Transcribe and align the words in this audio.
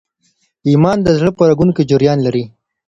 ایمان 0.69 0.97
د 1.03 1.07
زړه 1.17 1.31
په 1.37 1.43
رګونو 1.49 1.75
کي 1.77 1.83
جریان 1.91 2.19
لري. 2.25 2.43